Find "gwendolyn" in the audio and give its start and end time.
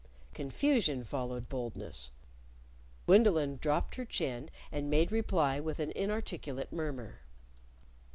3.05-3.57